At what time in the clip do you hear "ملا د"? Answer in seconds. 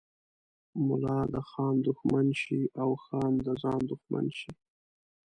0.87-1.35